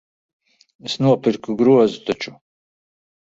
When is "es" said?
0.89-0.95